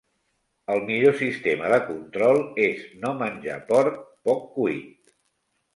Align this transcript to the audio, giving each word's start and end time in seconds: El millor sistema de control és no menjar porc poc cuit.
El 0.75 0.79
millor 0.87 1.13
sistema 1.19 1.69
de 1.73 1.79
control 1.91 2.41
és 2.71 2.83
no 3.05 3.15
menjar 3.23 3.61
porc 3.73 4.05
poc 4.31 4.47
cuit. 4.59 5.15